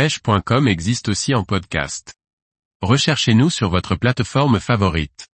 pêche.com 0.00 0.66
existe 0.66 1.10
aussi 1.10 1.34
en 1.34 1.44
podcast. 1.44 2.14
Recherchez-nous 2.80 3.50
sur 3.50 3.68
votre 3.68 3.96
plateforme 3.96 4.58
favorite. 4.58 5.28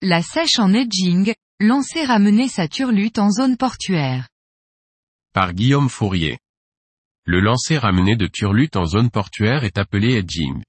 La 0.00 0.22
sèche 0.22 0.58
en 0.58 0.74
edging, 0.74 1.32
lancer 1.60 2.04
ramener 2.04 2.48
sa 2.48 2.66
turlute 2.66 3.20
en 3.20 3.30
zone 3.30 3.56
portuaire. 3.56 4.28
Par 5.32 5.52
Guillaume 5.52 5.88
Fourier. 5.88 6.40
Le 7.26 7.38
lancer 7.38 7.78
ramené 7.78 8.16
de 8.16 8.26
turlute 8.26 8.74
en 8.74 8.86
zone 8.86 9.08
portuaire 9.08 9.62
est 9.62 9.78
appelé 9.78 10.14
edging. 10.14 10.64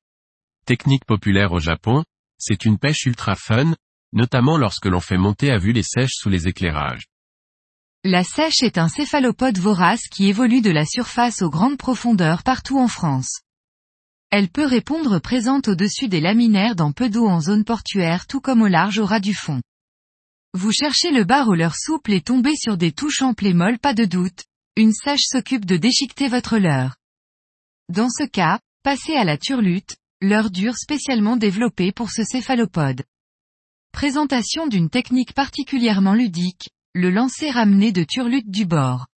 Technique 0.67 1.05
populaire 1.05 1.53
au 1.53 1.59
Japon, 1.59 2.03
c'est 2.37 2.65
une 2.65 2.77
pêche 2.77 3.07
ultra 3.07 3.33
fun, 3.35 3.73
notamment 4.11 4.59
lorsque 4.59 4.85
l'on 4.85 4.99
fait 4.99 5.17
monter 5.17 5.49
à 5.49 5.57
vue 5.57 5.73
les 5.73 5.81
sèches 5.81 6.17
sous 6.17 6.29
les 6.29 6.47
éclairages. 6.47 7.05
La 8.05 8.25
sèche 8.25 8.63
est 8.63 8.77
un 8.77 8.89
céphalopode 8.89 9.57
vorace 9.57 10.09
qui 10.11 10.27
évolue 10.27 10.59
de 10.59 10.71
la 10.71 10.85
surface 10.85 11.41
aux 11.41 11.49
grandes 11.49 11.77
profondeurs 11.77 12.43
partout 12.43 12.77
en 12.77 12.89
France. 12.89 13.39
Elle 14.29 14.49
peut 14.49 14.65
répondre 14.65 15.19
présente 15.19 15.69
au-dessus 15.69 16.09
des 16.09 16.19
laminaires 16.19 16.75
dans 16.75 16.91
peu 16.91 17.09
d'eau 17.09 17.27
en 17.27 17.39
zone 17.39 17.63
portuaire 17.63 18.27
tout 18.27 18.41
comme 18.41 18.61
au 18.61 18.67
large 18.67 18.99
au 18.99 19.05
ras 19.05 19.21
du 19.21 19.33
fond. 19.33 19.61
Vous 20.53 20.73
cherchez 20.73 21.11
le 21.11 21.23
bar 21.23 21.47
au 21.47 21.55
leurre 21.55 21.77
souple 21.77 22.11
et 22.11 22.19
tombez 22.19 22.57
sur 22.57 22.75
des 22.75 22.91
touches 22.91 23.21
amples 23.21 23.47
et 23.47 23.53
molles 23.53 23.79
pas 23.79 23.93
de 23.93 24.03
doute, 24.03 24.43
une 24.75 24.91
sèche 24.91 25.23
s'occupe 25.23 25.63
de 25.63 25.77
déchiqueter 25.77 26.27
votre 26.27 26.57
leurre. 26.57 26.97
Dans 27.87 28.09
ce 28.09 28.25
cas, 28.25 28.59
passez 28.83 29.15
à 29.15 29.23
la 29.23 29.37
turlute, 29.37 29.95
leurre 30.19 30.51
dure 30.51 30.75
spécialement 30.75 31.37
développée 31.37 31.93
pour 31.93 32.11
ce 32.11 32.25
céphalopode. 32.25 33.03
Présentation 33.93 34.67
d'une 34.67 34.89
technique 34.89 35.33
particulièrement 35.33 36.15
ludique, 36.15 36.67
le 36.95 37.09
lancer 37.09 37.49
ramené 37.49 37.91
de 37.91 38.03
turlute 38.03 38.51
du 38.51 38.65
bord. 38.65 39.07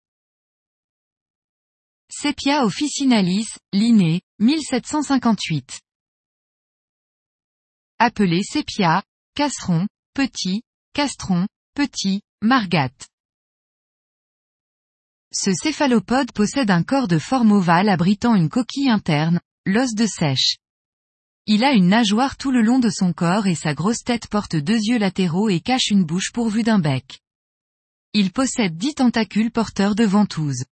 Sepia 2.09 2.65
officinalis, 2.65 3.49
Linné, 3.73 4.23
1758. 4.39 5.81
Appelé 7.99 8.43
Sepia, 8.43 9.03
casseron, 9.35 9.87
petit, 10.15 10.63
castron, 10.95 11.47
petit, 11.75 12.23
margate. 12.41 13.09
Ce 15.31 15.53
céphalopode 15.53 16.33
possède 16.33 16.71
un 16.71 16.83
corps 16.83 17.09
de 17.09 17.19
forme 17.19 17.53
ovale 17.53 17.91
abritant 17.91 18.35
une 18.35 18.49
coquille 18.49 18.89
interne, 18.89 19.39
l'os 19.67 19.95
de 19.95 20.07
sèche. 20.07 20.57
Il 21.45 21.63
a 21.63 21.73
une 21.73 21.89
nageoire 21.89 22.39
tout 22.39 22.53
le 22.53 22.63
long 22.63 22.79
de 22.79 22.89
son 22.89 23.13
corps 23.13 23.47
et 23.47 23.55
sa 23.55 23.75
grosse 23.75 24.03
tête 24.03 24.29
porte 24.29 24.57
deux 24.57 24.79
yeux 24.79 24.99
latéraux 24.99 25.51
et 25.51 25.61
cache 25.61 25.91
une 25.91 26.05
bouche 26.05 26.33
pourvue 26.33 26.63
d'un 26.63 26.79
bec. 26.79 27.21
Il 28.19 28.33
possède 28.33 28.79
dix 28.79 28.95
tentacules 28.95 29.51
porteurs 29.51 29.95
de 29.95 30.05
ventouses. 30.05 30.65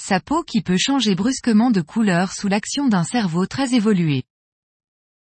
Sa 0.00 0.20
peau 0.20 0.44
qui 0.44 0.62
peut 0.62 0.76
changer 0.78 1.16
brusquement 1.16 1.72
de 1.72 1.80
couleur 1.80 2.32
sous 2.32 2.46
l'action 2.46 2.86
d'un 2.86 3.02
cerveau 3.02 3.46
très 3.46 3.74
évolué. 3.74 4.22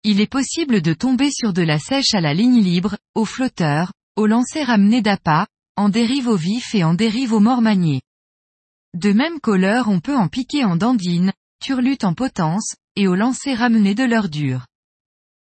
Il 0.02 0.20
est 0.20 0.26
possible 0.26 0.82
de 0.82 0.92
tomber 0.94 1.30
sur 1.30 1.52
de 1.52 1.62
la 1.62 1.78
sèche 1.78 2.12
à 2.12 2.20
la 2.20 2.34
ligne 2.34 2.60
libre, 2.60 2.96
au 3.14 3.24
flotteur, 3.24 3.92
au 4.16 4.26
lancer 4.26 4.64
ramené 4.64 5.00
d'appât, 5.00 5.46
en 5.76 5.90
dérive 5.90 6.26
au 6.26 6.34
vif 6.34 6.74
et 6.74 6.82
en 6.82 6.94
dérive 6.94 7.32
au 7.32 7.38
mort. 7.38 7.62
De 7.62 9.12
même 9.12 9.38
qu'au 9.38 9.54
leurre 9.54 9.86
on 9.86 10.00
peut 10.00 10.16
en 10.16 10.26
piquer 10.26 10.64
en 10.64 10.74
dandine, 10.74 11.32
turlute 11.62 12.02
en 12.02 12.14
potence, 12.14 12.74
et 12.96 13.06
au 13.06 13.14
lancer 13.14 13.54
ramené 13.54 13.94
de 13.94 14.02
l'heure 14.02 14.28
dure. 14.28 14.66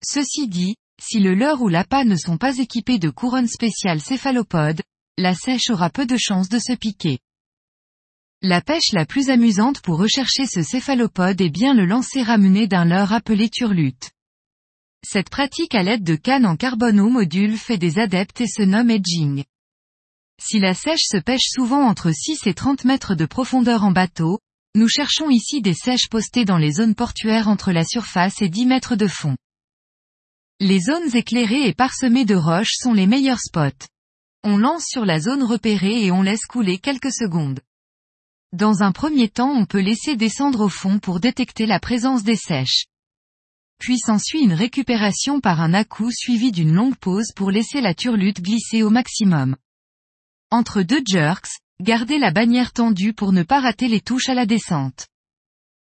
Ceci 0.04 0.50
dit, 0.50 0.76
si 1.02 1.22
le 1.22 1.36
leurre 1.36 1.62
ou 1.62 1.70
l'appât 1.70 2.04
ne 2.04 2.18
sont 2.18 2.38
pas 2.38 2.58
équipés 2.58 3.00
de 3.00 3.10
couronne 3.10 3.48
spéciale 3.48 4.02
céphalopode, 4.02 4.82
la 5.18 5.34
sèche 5.34 5.70
aura 5.70 5.90
peu 5.90 6.06
de 6.06 6.18
chances 6.18 6.50
de 6.50 6.60
se 6.60 6.74
piquer. 6.74 7.20
La 8.42 8.62
pêche 8.62 8.92
la 8.92 9.06
plus 9.06 9.30
amusante 9.30 9.82
pour 9.82 9.98
rechercher 9.98 10.46
ce 10.46 10.62
céphalopode 10.62 11.40
est 11.40 11.50
bien 11.50 11.74
le 11.74 11.86
lancer 11.86 12.22
ramené 12.22 12.68
d'un 12.68 12.84
leurre 12.84 13.14
appelé 13.14 13.50
turlute. 13.50 14.12
Cette 15.08 15.30
pratique 15.30 15.74
à 15.74 15.84
l'aide 15.84 16.04
de 16.04 16.16
cannes 16.16 16.46
en 16.46 16.58
carbone 16.58 17.00
au 17.00 17.10
module 17.10 17.58
fait 17.58 17.78
des 17.78 17.98
adeptes 17.98 18.42
et 18.42 18.48
se 18.48 18.62
nomme 18.62 18.90
edging. 18.90 19.46
Si 20.42 20.60
la 20.60 20.74
sèche 20.74 21.06
se 21.06 21.18
pêche 21.18 21.48
souvent 21.48 21.88
entre 21.88 22.12
6 22.12 22.46
et 22.46 22.54
30 22.54 22.84
mètres 22.84 23.16
de 23.16 23.26
profondeur 23.26 23.86
en 23.86 23.92
bateau, 23.92 24.40
nous 24.76 24.90
cherchons 24.90 25.30
ici 25.30 25.62
des 25.62 25.74
sèches 25.74 26.10
postées 26.10 26.44
dans 26.44 26.58
les 26.58 26.74
zones 26.74 26.96
portuaires 26.96 27.48
entre 27.48 27.72
la 27.72 27.86
surface 27.86 28.42
et 28.42 28.50
10 28.50 28.66
mètres 28.66 28.98
de 28.98 29.08
fond. 29.08 29.38
Les 30.60 30.82
zones 30.82 31.16
éclairées 31.16 31.68
et 31.68 31.74
parsemées 31.74 32.26
de 32.26 32.36
roches 32.36 32.76
sont 32.76 32.94
les 32.94 33.08
meilleurs 33.08 33.40
spots. 33.40 33.88
On 34.48 34.58
lance 34.58 34.86
sur 34.88 35.06
la 35.06 35.20
zone 35.20 35.42
repérée 35.42 36.06
et 36.06 36.12
on 36.12 36.22
laisse 36.22 36.46
couler 36.46 36.78
quelques 36.78 37.12
secondes. 37.12 37.62
Dans 38.54 38.84
un 38.84 38.92
premier 38.92 39.28
temps 39.28 39.50
on 39.50 39.66
peut 39.66 39.80
laisser 39.80 40.16
descendre 40.16 40.66
au 40.66 40.70
fond 40.70 41.00
pour 41.00 41.20
détecter 41.20 41.66
la 41.66 41.80
présence 41.80 42.22
des 42.22 42.36
sèches. 42.36 42.86
Puis 43.80 43.98
s'ensuit 43.98 44.42
une 44.42 44.54
récupération 44.54 45.40
par 45.40 45.62
un 45.62 45.74
à-coup 45.74 46.12
suivi 46.12 46.52
d'une 46.52 46.76
longue 46.76 46.96
pause 46.96 47.32
pour 47.36 47.50
laisser 47.50 47.82
la 47.82 47.96
turlute 47.96 48.40
glisser 48.40 48.84
au 48.84 48.92
maximum. 48.92 49.56
Entre 50.52 50.84
deux 50.84 51.02
jerks, 51.04 51.50
gardez 51.82 52.20
la 52.20 52.30
bannière 52.30 52.72
tendue 52.72 53.14
pour 53.14 53.34
ne 53.34 53.42
pas 53.42 53.62
rater 53.62 53.88
les 53.88 54.00
touches 54.00 54.30
à 54.30 54.36
la 54.36 54.46
descente. 54.46 55.08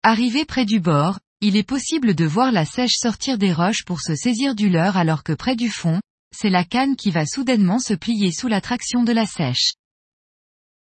Arrivé 0.03 0.45
près 0.45 0.63
du 0.63 0.79
bord, 0.79 1.19
il 1.41 1.57
est 1.57 1.67
possible 1.67 2.15
de 2.15 2.23
voir 2.23 2.53
la 2.53 2.63
sèche 2.63 2.95
sortir 2.95 3.37
des 3.37 3.51
roches 3.51 3.83
pour 3.83 3.99
se 3.99 4.15
saisir 4.15 4.55
du 4.55 4.69
leurre 4.69 4.95
alors 4.95 5.23
que 5.23 5.33
près 5.33 5.57
du 5.57 5.69
fond, 5.69 5.99
c'est 6.39 6.51
la 6.51 6.63
canne 6.63 6.95
qui 6.95 7.09
va 7.09 7.25
soudainement 7.25 7.79
se 7.79 7.95
plier 7.95 8.31
sous 8.31 8.47
la 8.47 8.61
traction 8.61 9.03
de 9.03 9.11
la 9.11 9.25
sèche. 9.25 9.73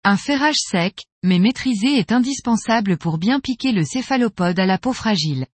Un 0.03 0.17
ferrage 0.17 0.59
sec, 0.59 1.05
mais 1.23 1.39
maîtrisé 1.39 1.99
est 1.99 2.11
indispensable 2.11 2.97
pour 2.97 3.17
bien 3.17 3.39
piquer 3.39 3.71
le 3.71 3.85
céphalopode 3.85 4.59
à 4.59 4.67
la 4.67 4.77
peau 4.77 4.93
fragile. 4.93 5.47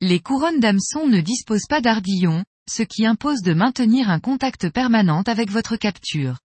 Les 0.00 0.18
couronnes 0.18 0.58
d'hameçon 0.58 1.06
ne 1.06 1.20
disposent 1.20 1.68
pas 1.68 1.80
d'ardillon, 1.80 2.42
ce 2.68 2.82
qui 2.82 3.06
impose 3.06 3.42
de 3.42 3.54
maintenir 3.54 4.10
un 4.10 4.18
contact 4.18 4.70
permanent 4.70 5.22
avec 5.22 5.52
votre 5.52 5.76
capture. 5.76 6.40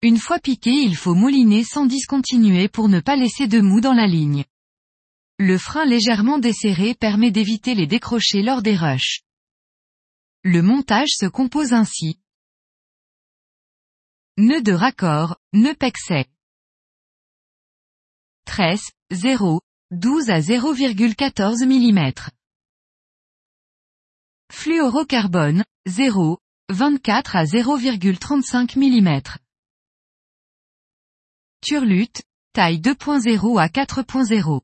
Une 0.00 0.18
fois 0.18 0.38
piqué 0.38 0.70
il 0.70 0.94
faut 0.94 1.16
mouliner 1.16 1.64
sans 1.64 1.86
discontinuer 1.86 2.68
pour 2.68 2.88
ne 2.88 3.00
pas 3.00 3.16
laisser 3.16 3.48
de 3.48 3.60
mou 3.60 3.80
dans 3.80 3.94
la 3.94 4.06
ligne. 4.06 4.44
Le 5.40 5.58
frein 5.58 5.86
légèrement 5.86 6.38
desserré 6.38 6.94
permet 6.94 7.32
d'éviter 7.32 7.74
les 7.74 7.88
décrochés 7.88 8.42
lors 8.42 8.62
des 8.62 8.76
rushs. 8.76 9.22
Le 10.46 10.60
montage 10.60 11.08
se 11.16 11.24
compose 11.24 11.72
ainsi. 11.72 12.20
Nœud 14.36 14.60
de 14.60 14.72
raccord, 14.72 15.38
nœud 15.54 15.74
pexet. 15.74 16.26
Tresse, 18.44 18.92
0, 19.10 19.62
12 19.90 20.28
à 20.28 20.40
0,14 20.40 21.64
mm. 21.64 22.12
Fluorocarbone, 24.52 25.64
0, 25.86 26.38
24 26.68 27.36
à 27.36 27.44
0,35 27.44 28.78
mm. 28.78 29.22
Turlute, 31.62 32.22
taille 32.52 32.80
2.0 32.80 33.58
à 33.58 33.68
4.0. 33.68 34.60